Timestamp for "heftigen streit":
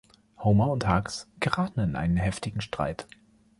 2.17-3.05